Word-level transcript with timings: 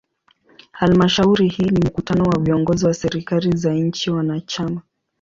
Halmashauri 0.71 1.47
hii 1.49 1.63
ni 1.69 1.79
mkutano 1.85 2.23
wa 2.23 2.39
viongozi 2.39 2.85
wa 2.85 2.93
serikali 2.93 3.57
za 3.57 3.73
nchi 3.73 4.11
wanachama. 4.11 4.81